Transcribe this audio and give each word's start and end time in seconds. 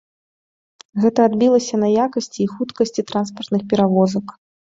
Гэта 1.03 1.19
адбілася 1.29 1.75
на 1.83 1.87
якасці 2.05 2.39
і 2.45 2.49
хуткасці 2.55 3.01
транспартных 3.13 3.61
перавозак. 3.75 4.27